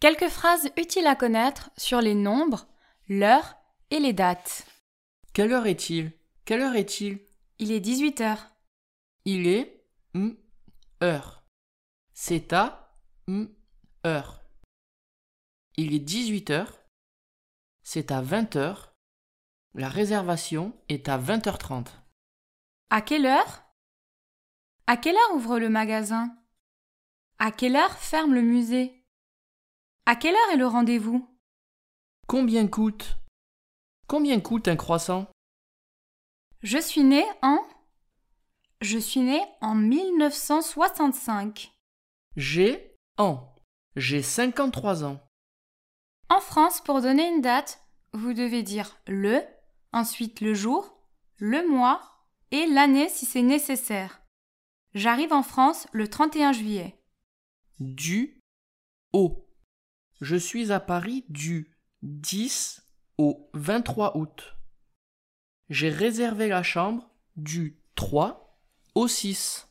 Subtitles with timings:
[0.00, 2.68] Quelques phrases utiles à connaître sur les nombres,
[3.08, 3.56] l'heure
[3.90, 4.64] et les dates.
[5.32, 6.12] Quelle heure est-il?
[6.44, 7.18] Quelle heure est-il?
[7.58, 8.46] Il est 18 heures.
[9.24, 9.84] Il est
[10.14, 10.30] mm,
[11.02, 11.44] heure.
[12.12, 13.46] C'est à mm,
[14.06, 14.44] heure.
[15.76, 16.78] Il est 18 heures.
[17.82, 18.94] C'est à 20 heures.
[19.74, 21.88] La réservation est à 20h30.
[22.90, 23.64] À quelle heure?
[24.86, 26.36] À quelle heure ouvre le magasin?
[27.40, 28.97] À quelle heure ferme le musée?
[30.08, 31.28] À quelle heure est le rendez-vous?
[32.28, 33.18] Combien coûte?
[34.06, 35.26] Combien coûte un croissant?
[36.62, 37.58] Je suis né en?
[38.80, 41.74] Je suis né en 1965.
[42.36, 43.54] J'ai en.
[43.96, 45.20] J'ai 53 ans.
[46.30, 47.82] En France, pour donner une date,
[48.14, 49.42] vous devez dire le,
[49.92, 51.02] ensuite le jour,
[51.36, 52.00] le mois
[52.50, 54.22] et l'année si c'est nécessaire.
[54.94, 56.98] J'arrive en France le 31 juillet.
[57.78, 58.40] Du
[59.12, 59.44] au.
[60.20, 61.70] Je suis à Paris du
[62.02, 62.82] 10
[63.18, 64.56] au 23 août.
[65.70, 68.60] J'ai réservé la chambre du 3
[68.94, 69.67] au 6.